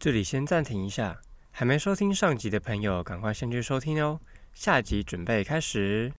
[0.00, 1.20] 这里先暂停一下，
[1.50, 4.18] 还没收听上集的朋友，赶快先去收听哦。
[4.54, 6.10] 下集准备开始。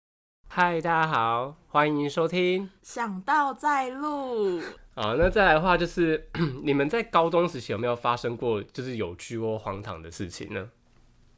[0.48, 2.70] 嗨，大家好，欢迎收听。
[2.84, 4.62] 想到再录。
[4.94, 6.30] 好，那再来的话，就是
[6.62, 10.70] 你们在高中时期有没有发生过就是有趣或荒唐的事情呢？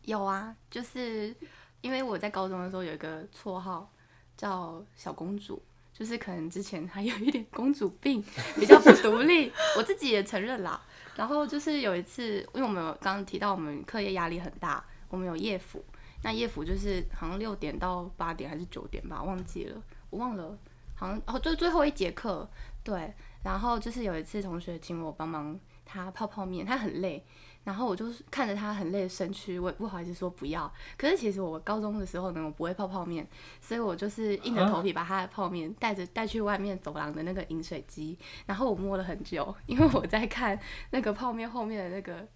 [0.01, 1.33] 有啊，就是
[1.79, 3.89] 因为我在高中的时候有一个绰号
[4.35, 5.63] 叫小公主，
[5.93, 8.21] 就是可能之前还有一点公主病，
[8.59, 10.81] 比较不独立，我自己也承认啦。
[11.15, 15.83] 然后就是有一次，因为我们刚刚提到我们课业压力很大，我们有夜辅，
[16.23, 20.57] 那夜辅就是好像六点到八点还是九点吧，忘记了，我忘了，
[20.95, 22.49] 好像哦，就最后一节课，
[22.83, 23.13] 对。
[23.43, 27.25] 然后就是有一次同学请我帮忙他泡泡面，他很累。
[27.63, 30.69] 然后我就看着他很累的身躯，我也不好意思说不要。
[30.97, 33.25] 可是其实我高中的时候呢，我不会泡泡面，
[33.61, 38.19] 所以我就是硬着头皮把他的泡面带着带去外面走廊的那个饮水机。
[38.45, 42.27] 然后我摸了很久，因为我在看那个泡面后面的那个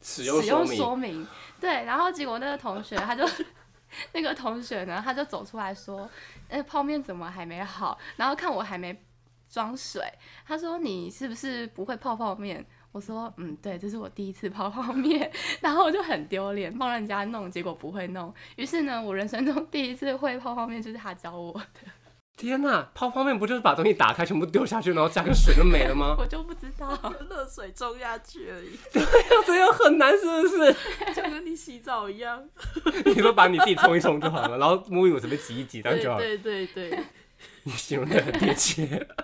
[0.00, 1.24] 使用说明。
[1.60, 3.24] 对，然后结果那个同学他就
[4.14, 6.10] 那个同学呢，他就走出来说
[6.50, 9.00] ：“那泡面怎么还没好？”然后看我还没
[9.52, 10.02] 装水，
[10.46, 18.32] 他说：“你是不是不会泡泡面？”我说，嗯，对，这是我第一次泡泡面， 然后我就很丢脸，帮人家弄，结果不会弄。
[18.56, 21.90] 于是呢，我人生中第一次会泡泡面就是他教我的。
[22.36, 26.16] 天哪，泡泡面不就是把东西打开，全部丢下去，然后加个水就没了吗？
[26.20, 26.98] 我就不知道，
[27.30, 28.76] 热水冲下去而已。
[28.92, 29.08] 对呀，
[29.46, 30.74] 这样很难，是不是？
[31.14, 32.42] 就跟你洗澡一样。
[33.04, 36.18] 你说把你自己冲一冲就好了，然后沐浴乳随便挤一挤，这样就好。
[36.18, 36.98] 对对对，
[37.64, 39.06] 你 形容的很贴切。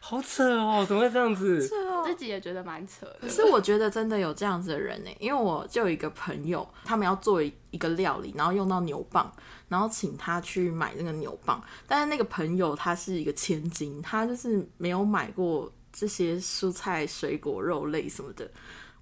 [0.00, 1.68] 好扯哦，怎么会这样子？
[1.68, 3.06] 扯哦，自己也觉得蛮扯。
[3.20, 9.24] 可是我觉得真的有这样子的人呢，因为我就有一个朋友，他们要做一个料理，然后用到牛蒡，
[9.68, 11.60] 然后请他去买那个牛蒡。
[11.86, 18.50] 但是那个朋友他是一个千金，他就是没有买过这些蔬菜、水果、肉类什么的。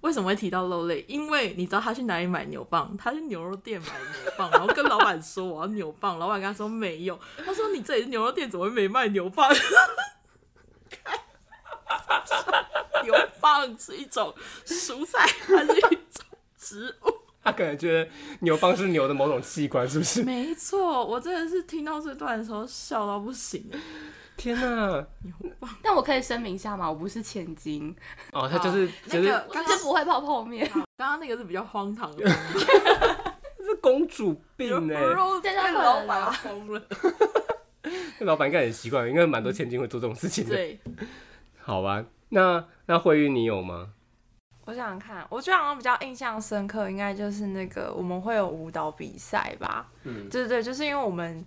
[0.01, 1.03] 为什么会提到肉类？
[1.07, 2.97] 因为你知道他去哪里买牛蒡？
[2.97, 7.19] 他去牛肉店买牛蒡，然后跟老板说我要牛蒡，老板跟他说没有。
[7.45, 9.53] 他说你这里是牛肉店，怎么会没卖牛蒡？
[13.03, 14.33] 牛蒡是一种
[14.65, 16.25] 蔬菜还是一种
[16.57, 17.13] 植物？
[17.41, 18.09] 他可能觉得
[18.41, 20.23] 牛蒡是牛的某种器官，是不是？
[20.23, 23.69] 没错，我真的是听到这段的时候笑到不行。
[24.39, 25.05] 天哪！
[25.83, 26.89] 但我可以声明一下吗？
[26.89, 27.93] 我不是千金
[28.31, 30.65] 哦，他就是就是刚刚不会泡泡面。
[30.97, 32.25] 刚刚那个是比较荒唐的，
[33.61, 35.01] 是公主病哎！
[35.43, 36.81] 现在老板疯了，
[38.19, 40.55] 那 老板应该很习惯，应该蛮多千金会做这种事情的。
[40.55, 40.79] 对。
[41.61, 43.89] 好吧，那那慧玉你有吗？
[44.65, 49.89] 我想想看，我觉得好像比较印象深刻，应该就是那个我们会有舞蹈比赛吧。
[50.03, 51.43] 嗯，对对对，就是因为我们，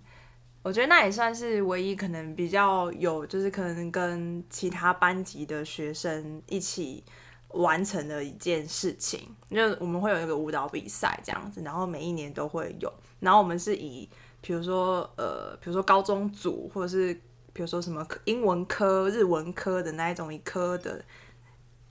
[0.63, 7.03] 我觉得那也算是唯一可能比较有，就是可能跟其他班级的学生一起
[7.49, 9.19] 完成的一件事情。
[9.51, 14.09] 就我们会有一个舞蹈比赛这样子，然后每一年都会有，然后我们是以
[14.41, 17.21] 比如说呃，比如说高中组或者是。
[17.55, 21.05] 比如说什么英文科、日文科的那一种，以科的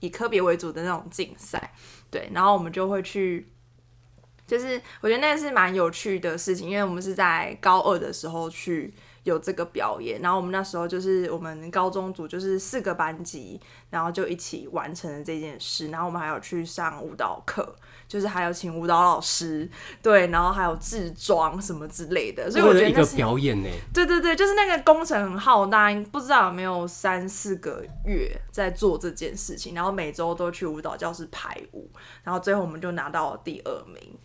[0.01, 1.73] 以科别为主的那种竞赛，
[2.11, 3.47] 对，然后我们就会去，
[4.45, 8.93] 就是我觉得那是蛮有趣的事情，因为我们是在高二的时候去
[9.23, 13.59] 有这个表演，然后我们那时候就是我们高中组就是四个班级，
[13.89, 17.75] 然后就一起完成了这件事，然后我们还有去上舞蹈课。
[18.05, 19.67] 就是还有请舞蹈老师，
[19.99, 23.69] 对，然后还有制装什么之类的，所以我觉得一个表演呢。
[23.91, 31.89] 对对对，就是那个工程很浩大，不知道有没有三四个月在做这件事情，然后每周都去舞蹈教室排舞，
[32.23, 34.15] 然后最后我们就拿到了第二名。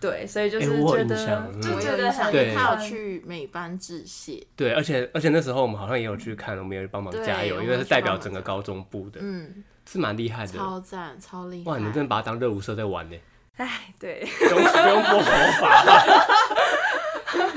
[0.00, 4.42] 对，所以就是觉得就觉得很他有去美班致谢。
[4.56, 11.70] 对，而且而且那时候我们好像也有去看，我们也帮忙加油，因为是代表整个高中部的，嗯，是蛮厉害的，超赞，超厉害。
[11.70, 13.16] 哇，你真的把它当热舞社在玩呢。
[13.56, 15.30] 哎，对， 不用不用播头
[15.60, 15.84] 发，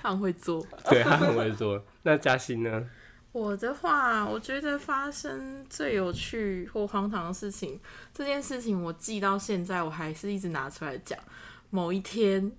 [0.03, 1.81] 他很会做，对他很会做。
[2.03, 2.85] 那嘉欣呢？
[3.31, 7.81] 我的话，我觉得发生最有趣或荒唐的事情，
[8.13, 11.19] 这件事情我记到现在，我还是一直拿出来讲。
[11.73, 12.53] 某一天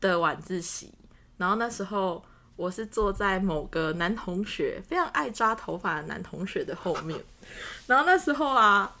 [0.00, 0.94] 的晚自习，
[1.36, 2.24] 然后那时候
[2.56, 7.20] 我是坐在某个男同学非常爱抓头发的男同学的后面，
[7.86, 8.96] 然后那时候啊。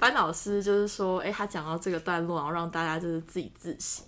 [0.00, 4.04] 班老师就是说，哎，他讲到这个段落，然后让大家就是自己自习。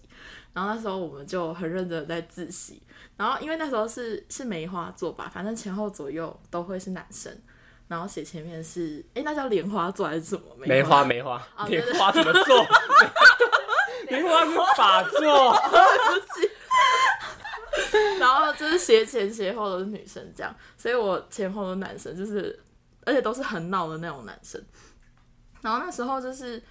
[0.52, 2.80] 然后那时候我们就很认真的在自习。
[3.16, 7.36] 然后因为那时候是是梅花座吧，反正前后左右都会是男生。
[7.88, 10.42] 然后写前面是，哎，那叫莲花座还是什么？
[10.58, 12.64] 梅花梅花，莲花怎么做？
[14.10, 15.56] 莲花是法座。
[18.18, 22.58] 然后就是斜前斜后都是女生这样，所以我前后的男生，就是
[23.06, 24.62] 而且都是很闹的那种男生。
[25.62, 26.62] 然后那时候就是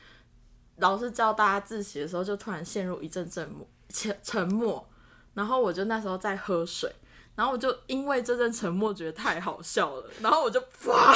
[0.77, 4.88] 老师教大家自习的时候，就突然陷入一阵阵默沉沉默，
[5.33, 6.94] 然后我就那时候在喝水，
[7.36, 11.15] 然后我就因为这阵沉默觉得太好笑了，然后我就啪。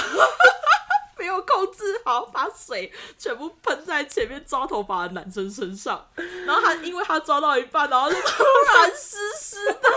[1.24, 6.06] 没有控制好，把水全部喷在前面抓头发的男生身上，
[6.46, 8.44] 然后他因为他抓到一半，然后就突
[8.76, 9.90] 然湿湿的。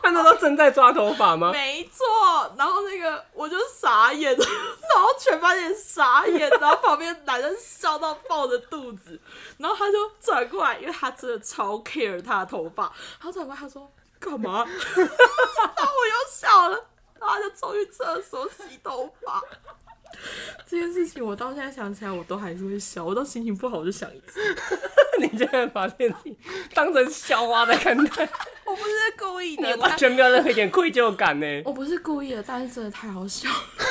[0.00, 1.50] 看到他正在抓头发吗？
[1.50, 9.20] 没错，然后那个我就傻眼，然后全班也傻眼，然后旁边男生笑到抱着肚子，
[9.58, 13.90] 然后他就转过来，因为他真的超 care 他的头发，他转过来他说
[14.20, 14.64] 干嘛？
[14.94, 16.84] 然后我又笑了，
[17.22, 19.40] 然后他就冲去厕所洗头发。
[20.66, 23.02] 这件事情我到现在想起来，我都还是会笑。
[23.02, 24.40] 我都心情不好我就想一次。
[25.20, 26.36] 你现在把自己
[26.74, 28.28] 当成笑话在看待，
[28.66, 31.46] 我不是故意的，你完全没有任何一点愧疚感呢。
[31.64, 33.86] 我不是故意的，但是真的太好笑了。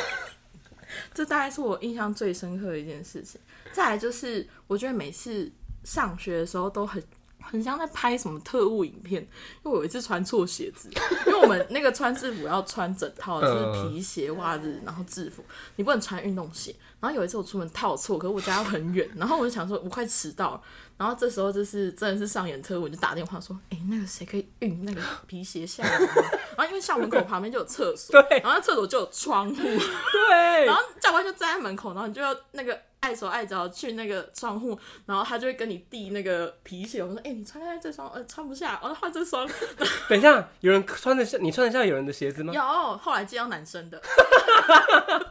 [1.13, 3.39] 这大概是我印象最深刻的一件事情。
[3.71, 5.51] 再来就是，我觉得每次
[5.83, 7.01] 上学的时候都很。
[7.41, 10.89] 很像在拍什么特务影片，因为我有一次穿错鞋子，
[11.27, 15.43] 因为我们那个穿制服要穿整套，就是皮鞋、袜子，然后制服，
[15.75, 16.75] 你不能穿运动鞋。
[16.99, 20.61] 然后有一次我出门套错，可是我家又很远，然后我就想说，我快迟到了。
[21.01, 25.89] 然后这时候就是真的是上演特务，就打电话说，哎，那个谁可以运那个皮鞋下来？
[25.89, 32.79] 然后因为校门口旁边就有厕所，对，然后厕所就有窗户，对，然后教官就站在门口，然后你就要那个。
[33.01, 34.77] 碍手碍脚去那个窗户，
[35.07, 37.03] 然后他就会跟你递那个皮鞋。
[37.03, 39.49] 我说：“哎，你穿下这双，呃，穿不下，我要换这双。
[40.07, 41.35] ”等一下，有人穿得下？
[41.41, 42.53] 你穿得下有人的鞋子吗？
[42.53, 42.61] 有，
[42.99, 43.99] 后来接到男生的。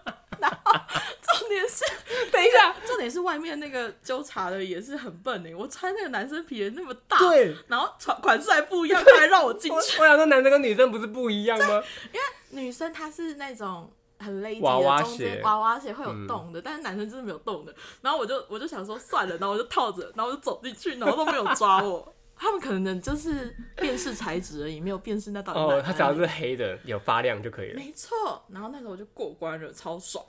[1.69, 1.85] 是，
[2.31, 10.01] 等一下，重点是外面那个纠察的也是很笨哎，我穿那个男生皮鞋那么大，对，然后款款式还不一样，他还让我进去。
[10.01, 11.83] 我想说，男生跟女生不是不一样吗？
[12.13, 13.93] 因为女生她是那种。
[14.23, 17.75] 很勒娃的中间娃娃鞋会有洞的，但是男生就是没有洞的。
[18.03, 22.15] 然后我就我就想说算了，然后我就套着，然后我就走进去，然后都没有抓我。
[22.37, 25.59] 他们可能就是辨识材质而已，没有辨识那到底。
[25.61, 27.77] 哦，他只要是黑的有发亮就可以了。
[27.77, 30.23] 没错，然后那时候我就过关了，超爽。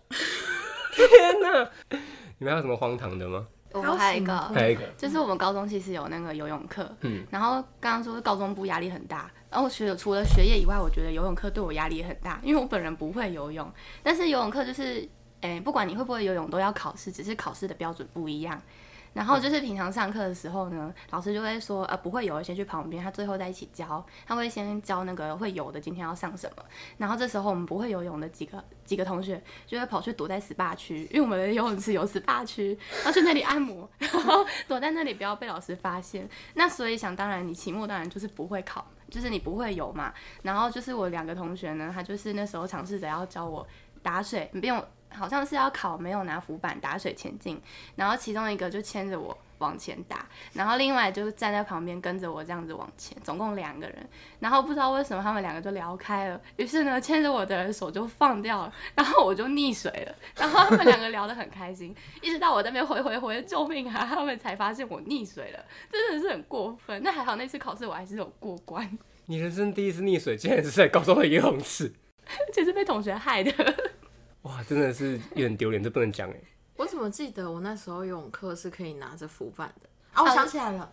[0.92, 1.70] 天哪！
[2.38, 3.48] 你们还有什么荒唐的吗？
[3.74, 6.90] 我还有一个，还有一个，就是我们高中其实有那个游泳课。
[7.02, 7.26] 嗯。
[7.30, 9.32] 然后刚刚说高中部压力很大。
[9.50, 13.70] 然后学除了学业以外，我觉得游泳课对我压力也很大，因为我本人不会游泳。
[14.02, 15.08] 但是游泳课就是，
[15.42, 18.62] 诶，不管你会不会游泳，都要考试，只是考试的标准不一样。
[19.14, 24.04] 然后就是平常上课的时候呢，老师就会说，呃，不会游，先去旁边，他最后再一起教。
[24.26, 26.64] 他会先教那个会游的，今天要上什么。
[26.98, 36.30] 然后这时候我们不会游泳的几个几个同学就会跑去躲在 SPA 区，因为我们的游泳池有 SPA 区，要去那里按摩，然后躲在那里不要被老师发现。
[36.54, 40.14] 那所以想当然，你期末当然就是不会考，就是你不会游嘛。
[40.44, 43.68] 然后就是我两个同学呢，他就是那时候尝试着要教我
[44.02, 44.82] 打水，你不用。
[45.14, 47.62] 好像是要考没有拿浮板打水前进，
[47.96, 54.10] 然后其中一个就牵着我往前打，然后另外就是站在旁边跟着我这样子往前，总共两个人，
[54.40, 67.02] 然后不知道为什么他们两个就聊开了，于是呢牵着我的人手就放掉了，然后我就溺水了，然后他们两个聊得很开心，一直到我那边回回回救命啊，他们才发现我溺水了，真的是很过分。
[67.04, 68.98] 那还好那次考试我还是有过关。
[69.28, 71.94] 你人生第一次溺水竟然是在高中的游泳池，
[72.52, 73.52] 其 实被同学害的。
[74.44, 76.36] 哇，真的是有点丢脸，这不能讲哎。
[76.78, 80.24] 我怎么记得我那时候游泳课是可以拿着浮板的啊？
[80.24, 80.92] 我想起来了，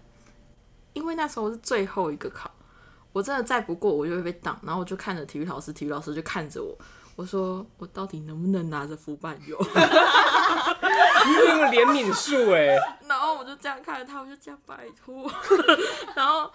[0.92, 2.50] 因为那时候是最后一个考，
[3.12, 6.76] 我真的再不过我就会被挡，然后我就看着体育老师，体育老师就看着我，
[7.16, 9.56] 我说我到底能不能拿着浮板游？
[11.26, 12.76] 你有怜悯术哎。
[13.08, 15.30] 然后我就这样看着他，我就这样拜托，
[16.14, 16.52] 然后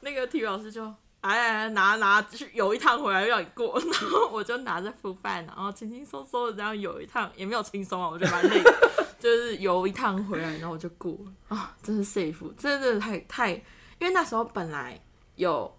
[0.00, 0.92] 那个体育老师就。
[1.22, 8.60] 哎，拿拿去游一趟回来让你过， 然后我就拿着浮板，然后轻轻松松的这样游一趟，也没有轻松啊，我觉得蛮累，
[9.20, 13.62] 就是游一趟回来，然后我就过啊，真是 safe，真的太太，因
[14.00, 15.00] 为那时候本来
[15.36, 15.72] 有，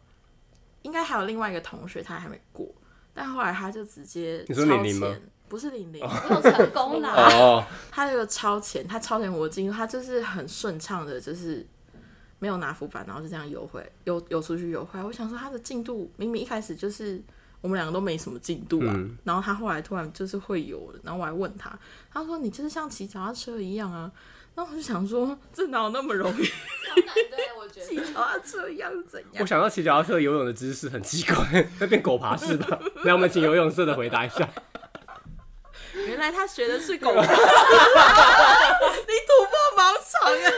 [0.84, 2.66] 应该还有另外一个同学他还没过，
[3.14, 5.14] 但后来他就直接你说玲玲吗？
[5.50, 11.68] 不是玲玲，又成功了，哦， 他这个超前，他超前我进入，他就是很顺畅的，就是。
[12.44, 15.06] 没有拿浮板，然后就这样游回游游出去游回来。
[15.06, 17.22] 我想说他的进度明明一开始就是
[17.62, 21.00] 我们两个都没什么进度啊，然后他后来突然就是会游了。
[21.04, 21.72] 然后我还问他，
[22.12, 24.12] 他说你就是像骑脚踏车一样啊。
[24.56, 26.44] 然后我就想说这哪有那么容易？
[27.72, 29.40] 骑脚踏车一样是怎样？
[29.40, 32.78] 我想到骑脚踏车游泳的姿势很奇怪， 那变狗爬式吧？
[33.06, 34.50] 来，我们请游泳社的回答一下。
[35.96, 37.32] 原来他学的是狗，你突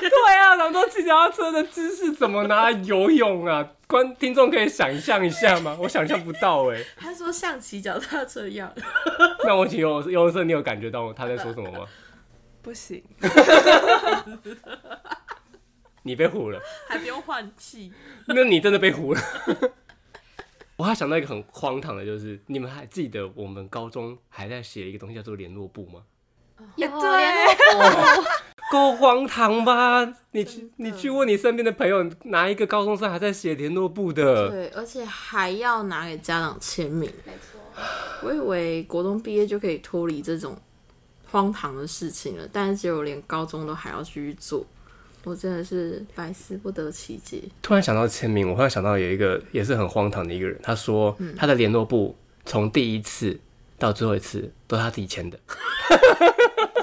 [0.02, 3.68] 对啊，那么多骑脚踏车的姿势怎么拿来游泳啊？
[3.88, 5.78] 观听众可以想象一下吗？
[5.80, 6.84] 我想象不到哎。
[6.98, 8.74] 他说像骑脚踏车一样。
[9.44, 11.86] 那我请游游泳社，你有感觉到他在说什么吗？
[12.62, 13.04] 不行，
[16.02, 17.94] 你被唬了，还不用换气。
[18.28, 19.22] 那你真的被唬了。
[20.78, 26.02] 我还想到一个很荒唐的，就是你们还记得我们高中还在写一个东西叫做联络簿吗？
[26.76, 27.58] 有对
[28.72, 30.04] 够荒唐吧？
[30.32, 34.50] 你去你去问你身边的朋友，哪一个高中生还在写联络簿的？
[34.50, 37.10] 对，而且还要拿给家长签名。
[37.26, 37.60] 没错，
[38.24, 40.58] 我以为国中毕业就可以脱离这种
[41.30, 44.66] 荒唐的事情了，但是结果连高中都还要继续做，
[45.24, 47.44] 我真的是百思不得其解。
[47.62, 53.40] 突然想到签名，我忽然想到有一个也是很荒唐的一个人，他说嗯他的联络簿从第一次
[53.78, 55.38] 到最后一次都是他自己签的。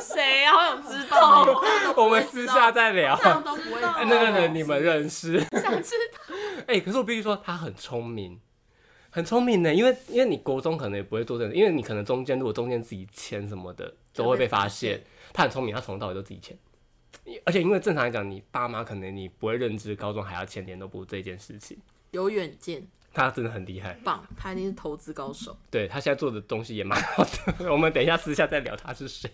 [0.01, 0.53] 谁啊？
[0.53, 1.63] 好想知道。
[1.97, 3.17] 我们私下再聊。
[3.17, 5.39] 这样都不会知道哎那个人你们认识？
[5.61, 6.35] 想知道
[6.67, 8.41] 哎、可是我必须说他很聪明，
[9.11, 9.75] 很聪明呢。
[9.75, 15.03] 因为因为你国中可能也不会做这个，因为你可能中间如果中间自己签什么的都会被发现。
[15.33, 16.57] 他很聪明，他从头到尾都自己签。
[17.45, 21.79] 而且因为正常来讲，你爸妈可能你不会认知高中还要签联络簿这件事情。
[22.11, 25.57] 有远见，他真的很厉害，棒，他一定是投资高手。
[25.71, 27.71] 对他现在做的东西也蛮好的。
[27.71, 29.29] 我们等一下私下再聊他是谁，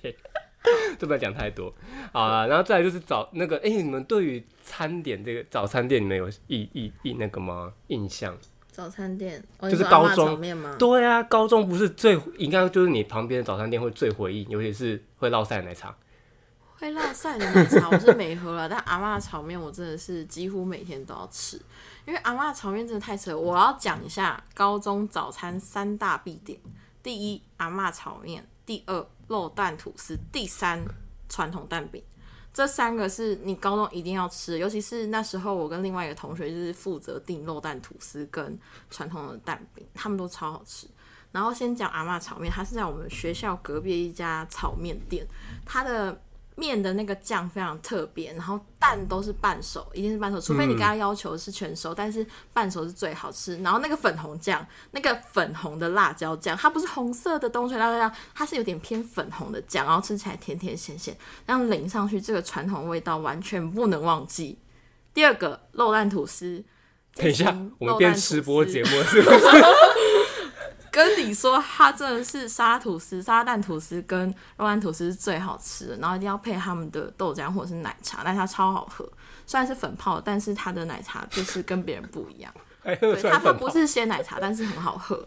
[0.99, 1.73] 就不要讲太多
[2.13, 2.49] 好了。
[2.49, 7.73] 然后再来就是早那个，哎、你们对于餐点这个早餐店，你们有印印印那个吗？
[7.89, 8.37] 印象？
[8.71, 10.41] 早餐店，哦就是高中？
[10.79, 15.97] 对啊，高中不是最应该就是你旁边的早餐店会最回忆，尤其是会烙晒奶茶。
[16.79, 21.61] 会落晒的奶茶我是没喝了，但阿嬷的炒面我真的是几乎每天都要吃，
[22.07, 23.37] 因为阿嬷的炒面真的太扯。
[23.37, 26.59] 我要讲一下高中早餐三大必点：
[27.03, 30.85] 第一，阿嬷炒面；第二，肉蛋吐司；第三，
[31.29, 32.01] 传统蛋饼。
[32.55, 38.57] 这三个是你高中一定要吃，尤其是那时候我跟另外一个同学就是负责订肉蛋吐司跟
[38.89, 40.87] 传统的蛋饼，他们都超好吃。
[41.31, 45.27] 然后先讲阿嬷炒面，它是在我们学校隔壁一家炒面店，
[45.67, 46.19] 它的
[46.59, 53.57] 面的那个酱非常特别，然后蛋都是半熟，一定是半熟，除非你跟他要求是全熟，但是半熟是最好吃。
[53.63, 64.59] 然后那个粉红酱，那个粉红的辣椒酱，它不是红色的东水辣椒酱，它是有点偏粉红的酱，然后吃起来甜甜咸咸，这样淋上去，这个传统味道完全不能忘记。
[65.15, 66.65] 第二个肉蛋吐司，
[67.15, 69.39] 等一下，我们变吃播节目是不是？
[70.99, 79.09] 跟你说，它真的是沙拉吐司、沙拉蛋吐司跟肉蛋吐司是最好吃的，然后一定要配他们的豆浆或者是奶茶，但它超好喝。
[79.47, 82.53] 虽然是粉泡，但是它的奶茶就是跟别人不一样。
[82.83, 83.23] 对。
[83.23, 85.27] 它它不是鲜奶茶，但是很好喝。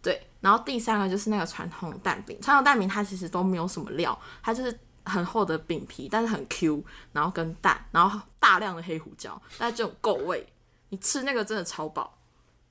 [0.00, 10.46] 对，然后第三个就是那个传统蛋饼，传统蛋饼它其实都没有什么料，它就是很厚的饼皮，但是很 Q，然后跟蛋，然后大量的黑胡椒，但这种够味，
[10.90, 12.16] 你吃那个真的超饱，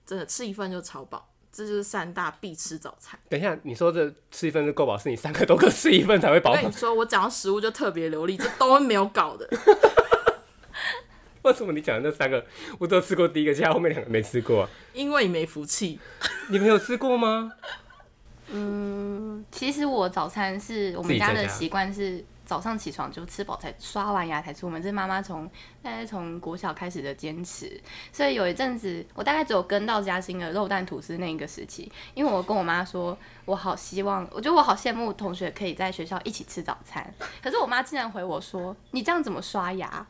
[0.06, 1.28] 真的吃一份就超饱。
[1.58, 3.20] 这就是三大必吃早餐。
[3.28, 6.72] 等一下，你说这吃一份就够饱，是你三个都各吃一份才会饱跟你？
[6.72, 9.50] 说，我讲到食物就特别流利，这都没有搞的。
[11.42, 12.46] 为什么你讲的那三个
[12.78, 14.70] 我都有吃过第一个，其他后面两个没吃过啊？
[14.94, 16.00] 因为你没福气。
[16.50, 17.52] 你们有吃过吗？
[18.52, 25.46] 嗯，其实我早餐是我们家的习惯是早上起床就吃饱才刷完牙才出门，这是妈妈从
[25.84, 27.80] 大概从国小开始的坚持。
[28.14, 37.14] 所以有一阵子我大概只有跟到嘉兴的肉蛋吐司那一个时期，因为我跟我妈说，我好希望，我觉得我好羡慕同学可以在学校一起吃早餐，
[37.44, 40.08] 可是我妈竟然回我说，你这样怎么刷牙？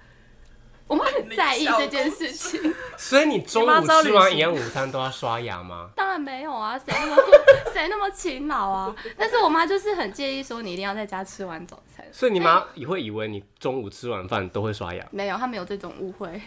[0.87, 2.73] 我妈很在意这件事情。
[2.97, 5.89] 所以你中午吃完营养午餐都要刷牙吗？
[5.95, 7.15] 当然没有啊，谁那么
[7.73, 8.95] 谁那么勤劳啊？
[9.17, 12.05] 但是我妈就是很介意说你一定要在家吃完早餐。
[12.11, 15.05] 所以你妈也会以为你中午吃完饭都会刷牙？
[15.11, 16.41] 没有，她没有这种误会。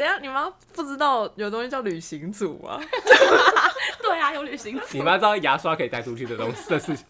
[0.00, 2.80] 等下你妈不知道有东西叫旅行组吗？
[4.00, 4.86] 对啊，有旅行组。
[4.92, 7.04] 你妈知道牙刷可以带出去的东西 的事情，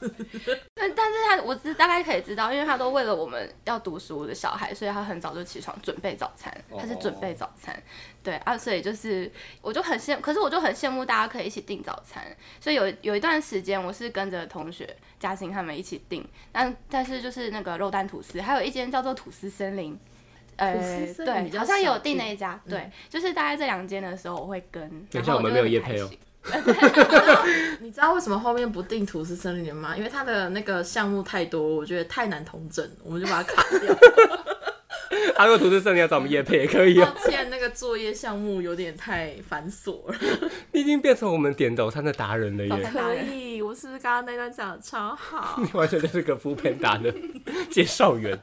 [0.75, 6.53] 但但是她我知大概可以知道，因为她都为了我们要读书的小孩，所以她很早就起床准备早餐。
[6.77, 7.81] 她是准备早餐，
[8.25, 9.31] 对啊，所以就是
[9.63, 12.25] 我就很羡，可是我就很羡慕大家可以一起订早餐。
[12.61, 19.97] 所以有有一段时间我是跟着同学嘉欣他们一起订，但但是就是那个肉蛋吐司，还有一间叫做吐司森林。
[20.57, 20.75] 呃，
[21.17, 26.11] 对，好像有少订订那一家，对，就是大概这两间的时候我会跟，然后等一下我们没有就会业配哦
[27.81, 29.97] 你知道为什么后面不定吐司森林吗？
[29.97, 33.95] 因为它的那个项目太多，我觉得太难统整，我们就把它卡掉。
[35.35, 37.15] 他如果图纸剩你要找我们叶配也可以抱哦。
[37.27, 40.15] 歉，那个作业项目有点太繁琐了。
[40.73, 42.91] 你已经变成我们点早餐的达人了耶！
[42.93, 45.59] 可以，我是不是刚刚那段讲的超好？
[45.63, 47.13] 你完全就是个副片达的
[47.71, 48.39] 介绍员。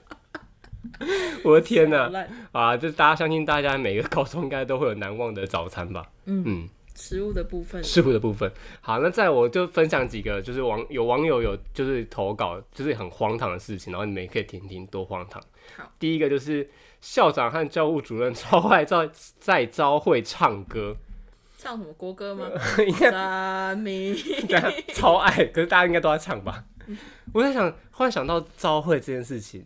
[1.44, 2.12] 我的天哪！
[2.52, 6.06] 啊，就是大家相信大家每个高中应该都会有难忘的早餐吧？
[6.26, 8.52] 嗯嗯，食物的部分，食物的部分。
[8.82, 15.42] 好，那在我就分享几个，就是网有网友有就是投稿，就是很荒唐的事情，然后你们也可以听听多荒唐。
[15.76, 16.68] 好，第一个就是
[17.02, 20.96] 校长和教务主任超爱在在朝会唱歌，
[21.58, 22.50] 唱什么国歌吗？
[24.94, 26.64] 超爱，可是大家应该都在唱吧？
[27.34, 29.66] 我在想，忽然想到朝会这件事情，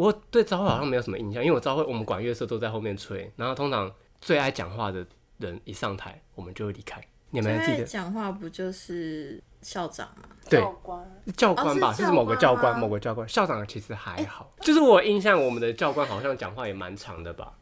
[0.00, 6.98] 我对招会好像没有什么印象，因为我招会我们管乐社都在后面吹，然后通常最爱讲话的人一上台，我们就会离开。
[7.28, 10.22] 你们还记得讲话不就是校长吗？
[10.48, 11.90] 对教官教官吧？
[11.90, 13.28] 哦是就是某个教官，某个教官。
[13.28, 17.52] 校长其实还好，就是我印象，我们的教官好像讲话也蛮长的吧？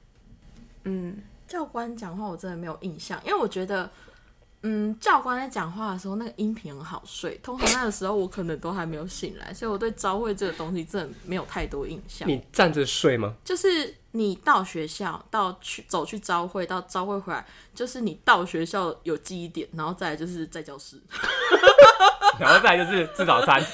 [0.85, 3.91] 嗯，教官讲话我真的没有印象，因为我觉得，
[4.63, 12.29] 嗯，教官在讲话的时候那个音频很好睡，通常那个时候我可能都还没有醒来，所以我对朝会这个东西真的没有太多印象。
[12.29, 13.35] 你站着睡吗？
[13.45, 21.01] 就是你到学校，到去走去朝会，到朝会回来，就是你到学校有记忆点，然后再来就是在教室。
[22.41, 23.63] 然后再来就是吃早餐。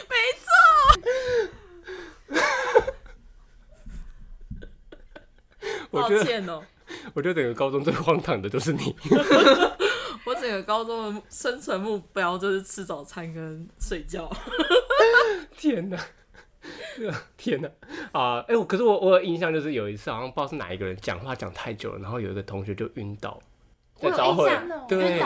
[5.90, 6.62] 我觉得，抱歉哦、
[7.14, 8.94] 我觉得整个高中最荒唐的就是你。
[10.26, 14.30] 我整个高中的生存目标就是吃早餐跟睡觉。
[15.56, 15.98] 天哪！
[17.36, 17.68] 天哪！
[18.12, 23.38] 啊，哎、我可是我我有印象，就是有一次好像不知道是哪一个人讲话讲太久了，然后有一个同学就晕倒，
[23.96, 25.18] 在早会印象，对对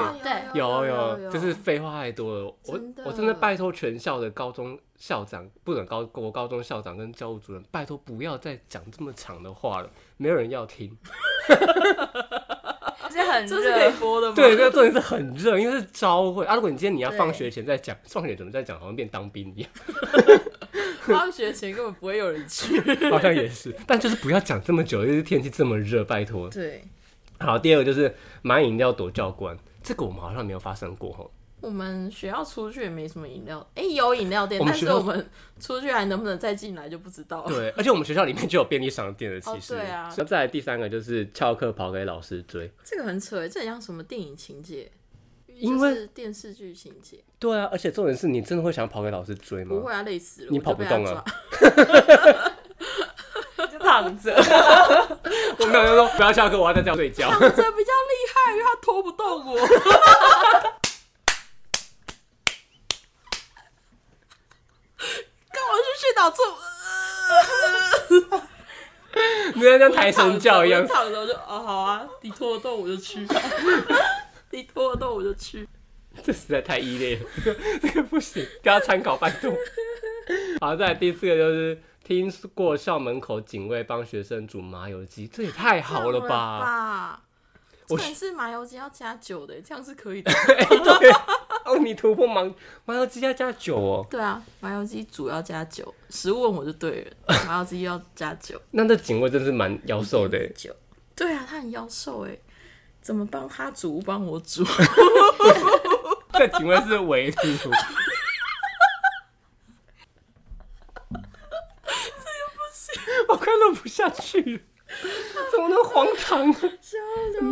[0.55, 2.55] 有有有，就是废话太多了。
[2.65, 10.97] 我真的我真的拜托全校的高中校长，不准高国高中校长跟教务主任，拜托不要再讲这么长的话了，没有人要听。
[13.09, 14.35] 而且很这是可以热，播的吗？
[14.37, 16.55] 对，这个重点是很热，因为是朝会啊。
[16.55, 19.71] 如果你今天你要放学前再讲，放学怎么再讲，好像变当兵一样，
[21.01, 22.79] 放学前根本不会有人去。
[23.11, 23.75] 好像也是。
[23.87, 26.51] 但就是不要讲这么久，因为天气这么热，拜托。
[26.51, 26.83] 对，
[27.39, 31.25] 好，第二个就是买饮料躲教官，这个我们好像没有发生过哈。
[31.61, 37.49] 我们学校出去也没什么饮料，哎、有饮料店，但是我们出去还能不能再进来就不知道了。
[37.49, 39.75] 对，而且我们学校里面就有便利商店的，其实。
[39.75, 44.91] 哦对啊那再来第三个就是翘课跑给老师追，这个很扯，这很像什么电影情节，
[45.47, 47.19] 因为就是电视剧情节。
[47.41, 49.77] 对啊，而且重点是你真的会想跑给老师追吗？
[49.77, 51.25] 不会啊，累死了，你跑不动啊。
[53.71, 54.33] 就躺着。
[55.59, 57.29] 我没有就说不要翘课，我要在家睡觉。
[57.41, 59.57] 这比较厉害，因为他拖不动我。
[65.51, 65.65] 干
[66.19, 66.37] 嘛去
[68.11, 68.39] 训导处？
[69.55, 73.27] 你要像抬神教一样我，躺着我就哦好啊，你拖得动我就去，
[74.51, 75.69] 你拖得动我就去。
[76.23, 79.53] 这实在太异类了，这 个这个不行，不要参考拜托。
[80.61, 86.29] 好，再来第四个就是听过校门口警卫帮学生煮麻油鸡，这也太好了吧？
[86.61, 87.23] 吧？
[87.89, 90.31] 我是麻油鸡要加酒的，这样是可以的。
[91.01, 91.11] 对，
[91.69, 92.43] 哦，你突破麻
[92.85, 98.61] 麻油鸡要加酒哦，对啊，麻油鸡主要加酒，食物问我就对了，麻油鸡要加酒。
[98.73, 100.51] 那这警卫真是蛮妖兽的耶。
[100.57, 100.75] 酒。
[101.15, 102.39] 对啊，他很妖兽哎，
[103.03, 104.65] 怎么帮他煮，帮我煮？
[106.33, 107.71] 这警卫是围图，
[113.29, 114.61] 我快录不下去了，
[115.53, 116.61] 怎么能荒唐啊？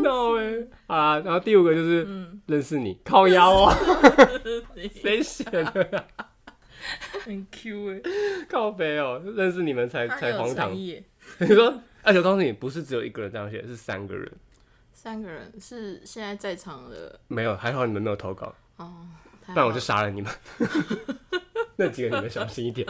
[0.03, 1.19] 闹哎啊！
[1.21, 2.07] 然后第五个就是
[2.47, 3.75] 认识你，靠腰哦，
[4.93, 6.05] 谁写的啊？
[7.25, 8.01] 很 Q 哎，
[8.49, 10.73] 靠背哦，认识你们才才荒唐。
[10.75, 11.03] 你
[11.49, 14.31] 说，而且我告诉你，不是只有一个人这样写，是三个人。
[14.93, 19.07] 三个人是现在在场的没有，还好你们没有投稿，哦，
[19.47, 20.33] 不然我就杀了你们。
[21.77, 22.87] 那几个你们小心一点。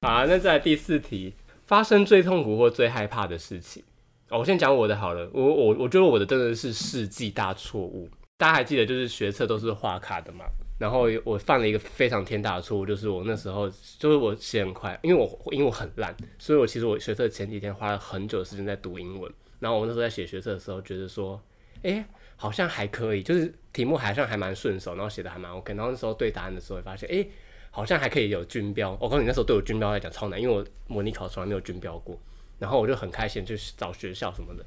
[0.00, 1.34] 好啊，那再来第四题，
[1.68, 3.84] 发生最痛苦或最害怕的事情。
[4.30, 5.30] 哦，我先讲我的好了。
[5.34, 8.08] 我我我觉得我的真的是世纪大错误。
[8.38, 10.46] 大家还记得，就是学测都是画卡的嘛。
[10.80, 19.30] 然后我犯了一个非常天大的错误，就是我那时候就是我写很快，因为我因为我很烂，所以我其实我学测前几天花了很久的时间在读英文。
[19.58, 21.38] 然后我那时候在写学测的时候，觉得说，
[21.82, 25.74] 哎、好像还可以，就是题目好像还蛮顺手，然后写的还蛮 OK。
[25.74, 27.26] 然后那时候对答案的时候，发现，哎、
[27.70, 28.92] 好像还可以有军标。
[29.00, 32.18] 我告诉你，那时候对我军标来讲超难，因为我模拟考从来没有军标过。
[32.58, 34.64] 然后我就很开心，去找学校什么的。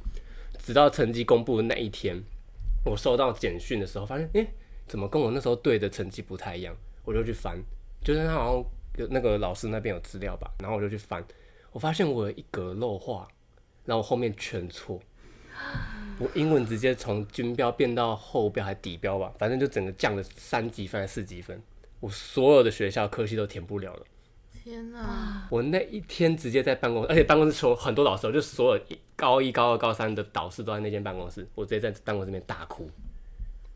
[0.59, 2.21] 直到成绩公布的那一天，
[2.85, 4.47] 我收到简讯的时候，发现，诶，
[4.87, 6.75] 怎么跟我那时候对的成绩不太一样？
[7.03, 7.57] 我就去翻，
[8.03, 8.65] 就是他好像
[8.97, 11.23] 有那个老师那边有资料吧，然后我就去翻，
[11.71, 13.27] 我发现我有一格漏画，
[13.85, 14.99] 然后后面全错。
[16.19, 21.61] 我英文直接从军标变到后标还底标吧，反正就整个降了三级分还是四级分，
[22.01, 24.05] 我所有的学校科系都填不了了。
[24.63, 25.47] 天哪！
[25.49, 28.83] 我那一天直接在办公室，而且办公室从很多老师哦，就所有
[29.15, 32.87] 高一、高二、高三的导师都在那间办公室，我直接在办公室里面大哭。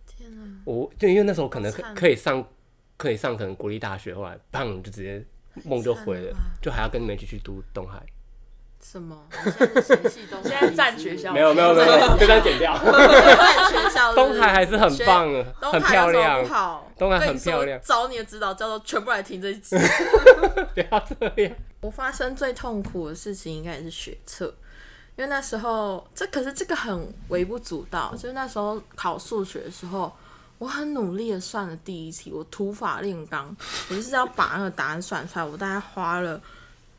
[0.05, 0.43] 天哪！
[0.65, 2.47] 我就因为那时候可能可可以上
[2.97, 5.25] 可以上可能国立大学，后来砰就直接
[5.63, 8.05] 梦就毁了就还要跟你们一起去读东海。
[8.91, 9.17] 什么？
[9.43, 10.49] 你现在是嫌弃东海？
[10.49, 12.77] 现在占学校没有没有没有，没有这段剪掉。
[12.77, 16.53] 占学校东海还是很棒的，很东海漂亮有什么不。
[16.53, 19.75] 好，东海我跟你说很漂亮找你的指导教授全部来听这一集。
[19.75, 21.51] 不要这样。
[21.81, 24.45] 我发生最痛苦的事情应该也是学测，
[25.15, 30.15] 因为那时候这可是这个很微不足道，就是那时候考数学的时候，
[30.59, 33.53] 我很努力的算了第一题，我土法炼钢，
[33.89, 36.39] 我就是要把那个答案算出来，我大概花了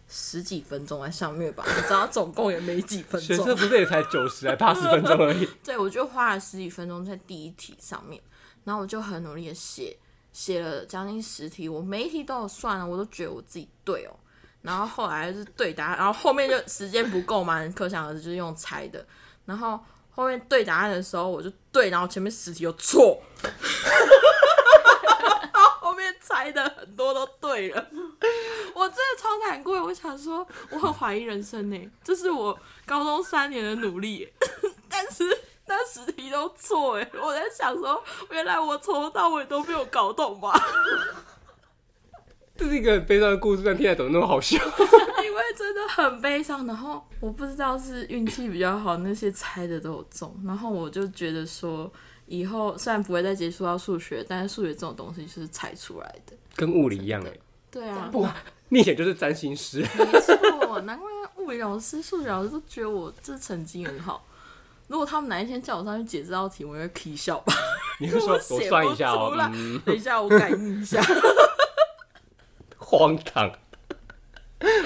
[0.08, 5.48] 十几分钟在上面吧，你知道总共也没几分钟学测，不是也才九十还八十分钟而已。
[5.64, 8.22] 对，我就花了十几分钟在第一题上面，
[8.64, 9.96] 然后我就很努力的写，
[10.32, 14.16] 写了将近十题，我每一题都有算了，我都觉得我自己对哦。
[14.62, 19.04] 然后后来就是对答案，然后后面就时间不够嘛，可想而知就是用猜的。
[19.44, 19.78] 然后
[20.10, 23.22] 后面对答案的时候，我就对，然后前面十题又错，
[26.26, 27.86] 猜的很多都对了，
[28.74, 29.80] 我真的超难过。
[29.84, 34.32] 我想说，我很怀疑人生呢，这是我高中三年的努力耶，
[34.88, 35.24] 但是
[35.66, 40.52] 那十题都错哎，我在想说，原来我从头到尾都没有搞懂吧？
[42.56, 44.56] 这是一个很悲伤的故事，但听起来怎么那么好笑？
[45.22, 51.92] 因为真的很悲伤，然后我不知道是运气比较好，那些猜的都有中，然后我就觉得说，
[52.26, 56.32] 以后虽然不会再接触到数学，但是数学这种东西就是猜出来的。
[56.54, 57.32] 跟物理一样哎、
[57.70, 58.34] 对啊，哇，
[58.70, 64.24] 你以前就是占星师，没错，难怪物理老师、数学老师都觉得我这成绩很好。
[64.88, 67.52] 如果他们哪一天叫我上去解这道题，我会啼笑吧。
[68.00, 71.02] 你是说我写算一下哦、不出来嗯，等一下，我感应一下。
[72.78, 73.52] 荒唐。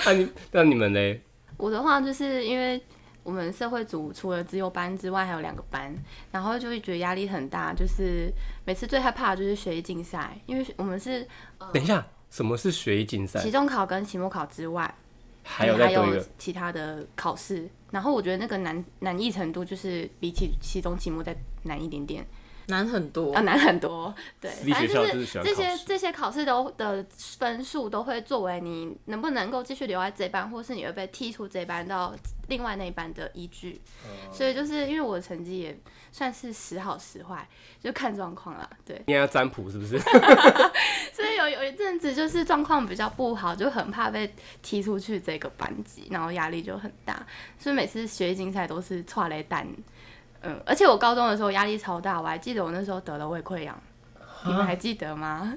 [0.05, 1.20] 那、你那你们呢？
[1.57, 2.81] 我的话就是因为
[3.22, 5.94] 我们社会组除了自由班之外，还有两个班，
[6.30, 8.33] 然后就会觉得压力很大，就是
[8.64, 11.26] 每次最害怕的就是学艺竞赛，因为我们是
[11.72, 13.50] 等一下，什么是学艺竞赛期？
[13.50, 14.94] 中考跟期末考之外，
[15.42, 22.26] 还有还有其他的考试，然后我觉得那个难难易程度就是比起期中、期末再难一点点，
[22.68, 24.14] 难很多啊，难很多。
[24.40, 27.04] 对，反正就是这些这些考试都的
[27.38, 32.14] 分数都会作为你能不能够继续留在这班，或是你会被踢出这班到
[32.50, 33.80] 另外那一班的依据。
[34.04, 35.76] 哦所以就是因为我的成绩也
[36.12, 37.48] 算是时好时坏，
[37.82, 38.68] 就看状况啦。
[38.84, 39.98] 对，应该要占卜是不是？
[41.12, 44.32] 所以有有一阵子就是状况比较不好，就很怕被
[44.62, 47.26] 踢出去这个班级，然后压力就很大，
[47.58, 49.66] 所以每次学习竞赛都是错雷蛋。
[50.42, 53.78] 嗯，而且我高中的时候压力超大，我还记得我那时候得了胃溃疡，
[54.46, 55.54] 你们还记得吗？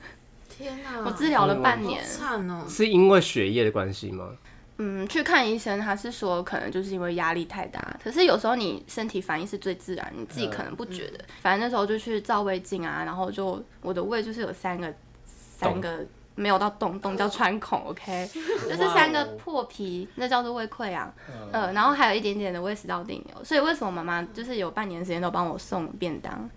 [0.49, 0.99] 天哪！
[1.05, 2.65] 我治疗了半年好，惨哦。
[2.67, 4.29] 是因为学业的关系吗？
[4.77, 11.19] 嗯，去看医生，他是说可能就是因为压力太大，可是有时候你身体反应是最自然，你自己可能不觉得。
[11.41, 14.91] 反正那时候就去照胃镜啊，然后就我的胃就是有三个
[15.25, 16.03] 三个
[16.35, 21.13] 没有到洞洞 叫穿孔，OK， 就是三个破皮，那叫做胃溃疡。
[21.51, 26.49] 呃，然后还有一点点的胃食道逆流，所以为什么妈妈就是有半年时间都帮我送便当，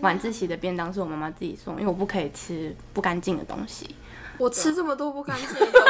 [0.00, 3.94] 晚自习的便当是我妈妈自己送，因为我不可以吃不干净的东西。
[4.36, 5.80] 我吃这么多不干净的东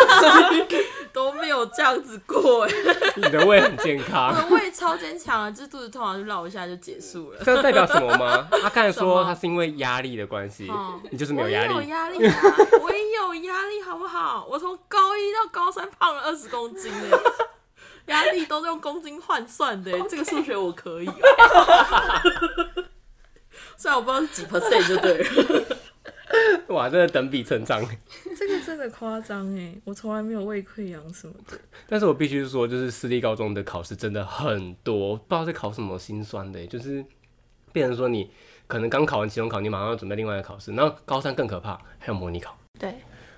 [0.68, 2.70] 西都没有这样子过哎，
[3.16, 7.38] 你的胃很健康我，的胃超坚强的，就是肚子痛啊就绕一下就结束了。
[7.42, 8.46] 这代表什么吗？
[8.60, 11.88] 他刚才什说他是因为压力的关系哦，你就是没有压我有力。
[11.88, 12.34] 压力啊，
[12.82, 14.46] 我也有压力，好不好？
[14.50, 21.14] 我从高一到高三胖了二十公斤哎，压力都是用公斤换算的欸，这个数学我可以、哦。
[23.76, 25.76] 虽然我不知道是几 percent 就对了，
[26.74, 27.80] 哇，真的等比成长。
[28.36, 31.58] 这个真的夸张哎，我从来没有胃溃疡什么的。
[31.88, 37.04] 但是我必须说，就是私立高中的考试真的很多，不知道在考什么心酸的，就是
[37.72, 38.30] 变成说你
[38.66, 42.56] 可能刚考完期中考，你马上要准备另外一个考试，然后高三更可怕，还有模拟考。
[42.80, 42.94] 对，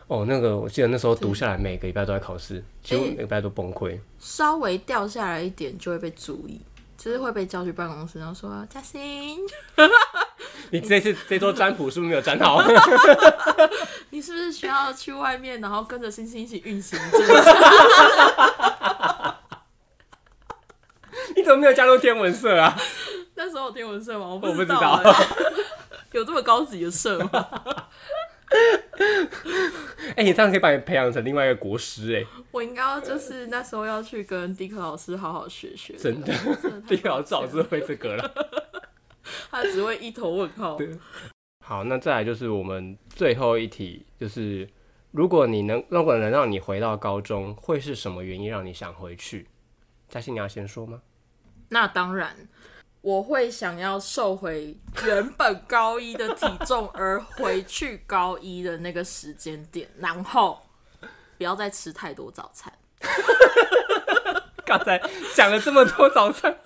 [0.06, 3.98] 哦，那个我记得那时候读下来，每个礼拜都在考试，几乎每个礼拜都崩溃。
[4.18, 6.60] 稍微掉下来一点就会被注意，
[7.06, 9.38] 就是会被叫去办公室，然后说嘉欣，
[10.70, 12.60] 你这次这桌占卜是不是没有占好？
[14.10, 16.98] 你是不是需要去外面，然后跟着星星一起运行？
[21.36, 22.76] 你怎么没有加入天文社啊？
[23.36, 24.26] 那时候有天文社吗？
[24.26, 25.14] 我我不知知道欸
[26.10, 27.46] 有这么高级的社吗？
[30.16, 36.32] 哎、你这样可以把你培养成另外一个国师哎、我应该要就是那时候要去跟迪克老师好好学学，真的，
[36.62, 38.34] 真的太这个抱歉老师早就会这个了。
[39.50, 40.78] 他只会一头问号。
[41.64, 44.68] 好，那再来就是我们最后一题，就是
[45.10, 49.48] 如果你能，如果能让你回到高中，会是什么原因让你想回去？
[50.08, 51.02] 嘉欣，你要先说吗？
[51.70, 52.36] 那当然，
[53.06, 60.60] 我会想要瘦回原本高一的体重，而回去高一的那个时间点，然后
[61.38, 62.72] 不要再吃太多早餐。
[64.66, 65.00] 刚才
[65.36, 66.58] 讲了这么多早餐，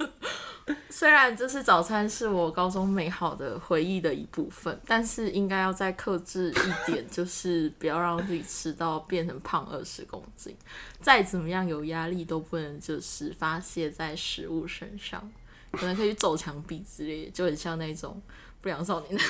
[0.88, 10.56] 虽然这是早餐是我高中美好的回忆的一部分，但是应该要再克制一点，就是不要让自己吃到变成胖二十公斤。
[11.02, 15.30] 再怎么样有压力都不能就是发泄在食物身上，
[15.72, 18.20] 可能可以去揍墙壁之类的，就很像那种
[18.60, 19.18] 不良少年。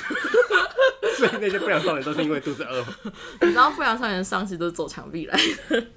[1.17, 2.85] 所以那些不良少年都是因为肚子饿。
[3.41, 5.87] 你知道不良少年的伤其实都是走墙壁来的。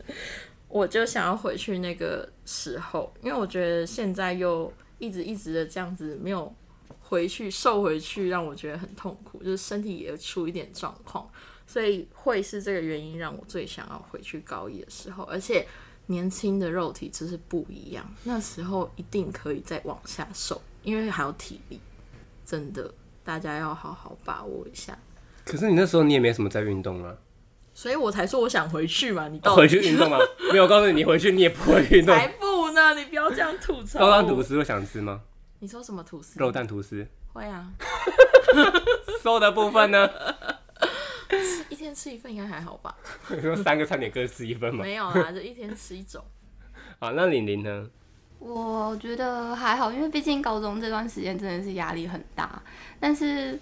[0.69, 6.53] 我就想要回去那个时候，因为我觉得现在又一直一直的这样子没有
[7.01, 11.31] 回去瘦回去，让我觉得很痛苦，就是身体也出一点状况，
[11.65, 15.65] 所以会是这个原因让我最想要回去高一的时候，而且
[16.07, 21.81] 年轻的肉体就是不一样，那时候一定可以再往下瘦，因为还有体力，
[22.45, 24.99] 真的大家要好好把握一下。
[25.45, 27.15] 可是你那时候你也没什么在运动啊，
[27.73, 30.19] 所以我才说我想回去嘛，你到回去运动吗？
[30.53, 32.15] 没有，我告诉你，你回去你也不会运动。
[32.17, 32.95] 才不呢！
[32.95, 33.99] 你不要这样吐槽。
[34.01, 35.21] 高蛋吐司会想吃吗？
[35.61, 36.39] 你说什么吐司？
[36.39, 37.07] 肉蛋吐司。
[37.33, 37.71] 会啊。
[39.23, 40.09] 瘦的部分呢？
[41.69, 42.95] 一天吃一份应该还好吧？
[43.31, 44.85] 你 说三个餐点各吃一份吗？
[44.85, 46.23] 没有啊，就一天吃一种。
[47.01, 47.89] 好，那玲玲呢？
[48.39, 52.63] 我觉得还好，因为毕竟高中这段时间真的是压力很大。
[53.01, 53.59] 但是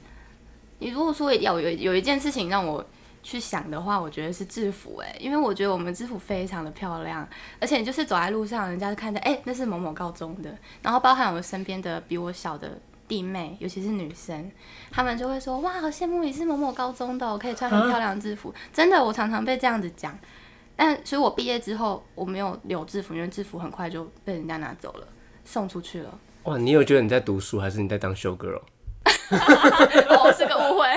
[0.78, 2.84] 你如果说要有有一件事情让我
[3.22, 7.28] 去想的话，我觉得是制服哎、因为我觉得我们制服非常的漂亮，
[7.60, 12.76] 而且你就是走在路上，人家就看着哎、那是某某高中的，然后包含我身边的比我小的
[13.12, 14.50] 弟妹，尤其是女生，
[14.90, 18.54] 他们就会说哇，好羡慕你是某某高中的我，可以穿很漂亮的制服。
[18.72, 20.18] 真的，我常常被这样子讲。
[20.74, 25.06] 但所以，我毕业之后我没有留制服，因为制服很快就被人家拿走了，
[25.44, 26.18] 送出去了。
[26.44, 28.62] 哇，你有觉得你在读书，还是你在当 show girl？
[30.08, 30.86] 哦，是个误会。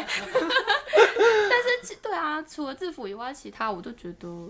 [1.49, 4.49] 但是对啊，除了制服以外，其他我都觉得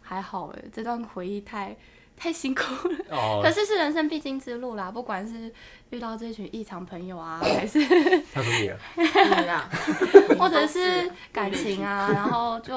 [0.00, 0.64] 还好哎。
[0.72, 1.76] 这段回忆太
[2.16, 4.90] 太辛苦了，哦可，是是人生必经之路啦。
[4.90, 5.52] 不管是
[5.90, 7.78] 遇到这群异常朋友啊， 还是
[8.32, 8.68] 他说你
[9.48, 9.68] 啊，
[10.38, 12.74] 或者是感情啊， 然后就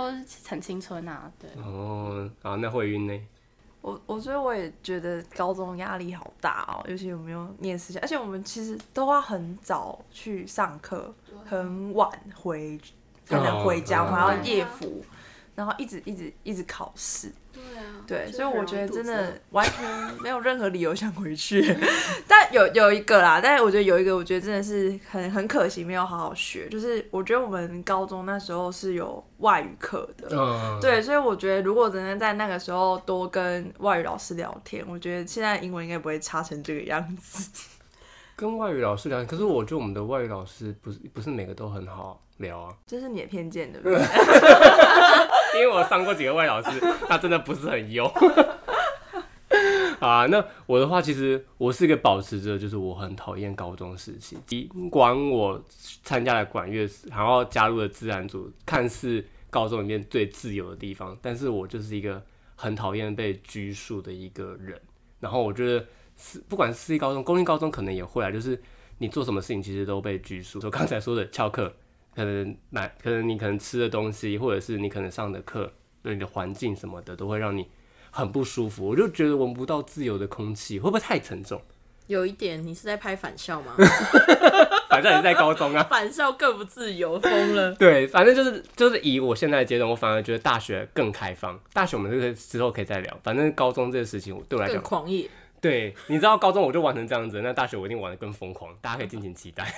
[0.48, 1.50] 很青春啊，对。
[1.64, 3.20] 哦，啊，那会晕呢？
[3.82, 12.78] 我我觉得我也觉得高中压力好大哦，尤其我们又念私校，而且我们其实都要很早去上课，很晚回，
[13.24, 15.02] 才能回家，哦我们还要夜辅，
[15.60, 19.86] 然后一直一直一直考试，对啊，对，所以我觉得真的完全
[20.24, 21.62] 没有任何理由想回去。
[22.26, 26.70] 但有有一个啦，但是我觉得有一个，我觉得真的是很很可惜，没有好好学。
[26.70, 37.50] 就是我觉得我们高中那时候是有外语课的，嗯，对，所以我觉得如果真的在那个时候多跟外语老师聊天，我觉得现在英文应该不会差成这个样子。
[38.38, 44.00] 跟外语老师聊，可是我觉得我们的外语老师不是不是每个都很好聊啊，这是你的偏见，对不对？
[45.56, 48.06] 因为我上过几个外老师，他真的不是很优。
[50.00, 54.38] 啊，那我的话，其实我是一个保持着，就是我很讨厌高中时期。
[54.48, 55.62] 尽管我
[56.04, 62.24] 参加了管乐，然后加入了自然组，看似高中里面最自由的地方，但是我就是一个
[62.56, 64.80] 很讨厌被拘束的一个人。
[65.20, 65.86] 然后我觉得
[66.16, 68.62] 是不管是私立高中、公立高中，可能也会啊，就是
[69.00, 70.60] 你做什么事情其实都被拘束。
[70.60, 71.74] 就刚才说的翘课，
[72.16, 77.68] 可能买，可能你可能吃的东西，或者是你可能上的课，对你的环境什么的，都会让你
[78.12, 78.88] 很不舒服。
[78.88, 81.62] 我就觉得闻不到自由的空气，会不会太沉重？
[82.08, 83.76] 有一点，你是在拍返校吗？
[84.90, 85.84] 反正你在高中啊。
[85.84, 87.72] 返校更不自由，疯了。
[87.78, 91.60] 对，反正就是就是以我现在的阶段，我反而觉得大学更开放。
[91.72, 95.30] 大学我们这个之后可以再聊，反正高中这个事情，我对我来更讲，狂野。
[95.62, 99.72] 对，你知道高中我就玩成这样子，那大学我一定玩的更疯狂，大家可以尽情期待。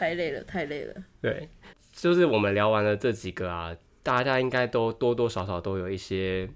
[0.00, 0.94] 太累了，太累了。
[1.20, 1.46] 对，
[1.92, 6.48] 就是我们聊完了这几个啊，大家应该都多多少少都有一些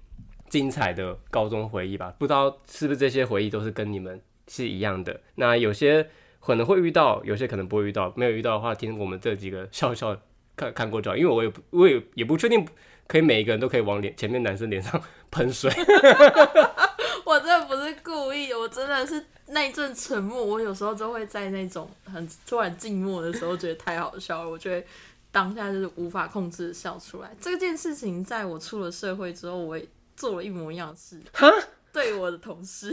[0.49, 2.15] 精彩的高中回忆吧？
[2.17, 5.21] 不知道是不是这些回忆都是跟你们是一样的？
[5.35, 8.11] 那有些可能会遇到，有些可能不会遇到。
[8.15, 10.19] 没有遇到的话，听我们这几个笑笑
[10.55, 12.67] 看看过就好，因为我也不我也也不确定
[13.05, 15.71] 可以每一个人都可以往脸前面男生脸上喷水。
[17.23, 20.43] 我真的不是故意，我真的是那一阵沉默。
[20.43, 24.49] 我有时候就会在那种很突然静默的时候，觉得太好笑了。
[24.49, 24.85] 我觉得
[25.31, 27.35] 当下就是无法控制的笑出来。
[27.39, 31.49] 这件事情在我出了社会之后，我也做了一模一样的事，哈，
[31.91, 32.91] 对我的同事，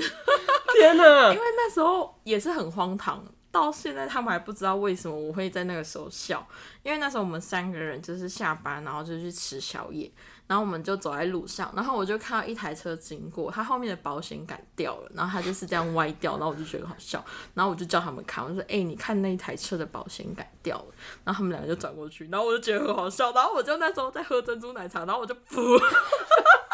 [0.78, 1.38] 天 哪因！
[1.38, 3.24] 为那时候也是很荒唐。
[3.50, 6.46] 到现在他们还不知道为什么我会在那个时候笑，
[6.82, 10.10] 因为那时候我们三个人就是下班，然后就去吃宵夜，
[10.46, 17.24] 然后我们就走在路上，然后我就看到一台车经过，它后面的保险杆掉了，然后它就是这样歪掉，然后我就觉得好笑，
[17.54, 25.80] 然后我就叫他们看，我说：“哎、你看那一台车的保险杆掉了。”然后他们两个就转过去，然后我就觉得很好笑，然后我就那时候在喝珍珠奶茶，然后我就噗。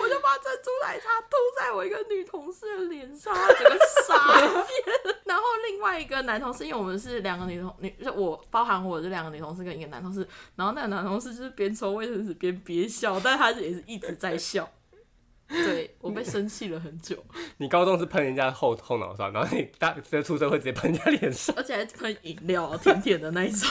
[0.00, 4.50] 我就把珍珠奶茶吐在我一个女同事的脸上，她整个傻眼。
[5.24, 14.68] 然后另外一个男同事，因为我们是两个女同女，就我包含我这两个女同事跟一个男同事，然后那个男同事就是边抽卫生纸边憋笑，但他也是一直在笑。
[15.46, 17.22] 对我被生气了很久，
[17.58, 23.68] 你高中是喷人家后后脑勺，然后你大直接出社会直接喷人家脸上，而且还喷饮料，甜甜的那一种。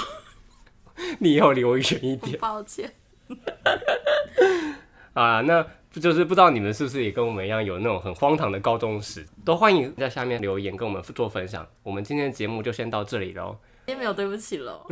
[1.19, 2.93] 你以后离我远一点抱歉，
[5.13, 5.41] 啊！
[5.41, 5.65] 那
[5.99, 11.65] 就是不知道你们是不是也跟我们一样有那种很荒唐的高中史，都欢迎在下面留言跟我们做分享。
[11.83, 13.57] 我们今天的节目就先到这里喽。
[13.85, 14.85] 今天没有对不起喽。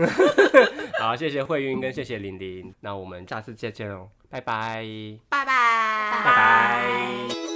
[0.99, 4.85] 好，谢谢慧云跟谢谢玲玲，那我们下次再见喽，拜拜。
[5.29, 7.50] 拜拜，拜拜。